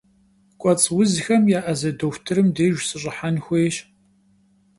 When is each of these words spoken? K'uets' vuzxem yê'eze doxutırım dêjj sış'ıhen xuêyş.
K'uets' 0.59 0.89
vuzxem 0.95 1.43
yê'eze 1.51 1.91
doxutırım 1.99 2.47
dêjj 2.55 2.79
sış'ıhen 2.89 3.35
xuêyş. 3.45 3.75